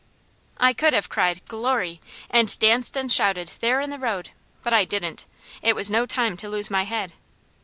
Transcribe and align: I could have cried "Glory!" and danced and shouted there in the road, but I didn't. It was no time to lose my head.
I 0.57 0.73
could 0.73 0.93
have 0.93 1.09
cried 1.09 1.47
"Glory!" 1.47 2.01
and 2.31 2.57
danced 2.57 2.97
and 2.97 3.11
shouted 3.11 3.51
there 3.59 3.79
in 3.79 3.91
the 3.91 3.99
road, 3.99 4.31
but 4.63 4.73
I 4.73 4.83
didn't. 4.83 5.27
It 5.61 5.75
was 5.75 5.91
no 5.91 6.07
time 6.07 6.35
to 6.37 6.49
lose 6.49 6.71
my 6.71 6.85
head. 6.85 7.13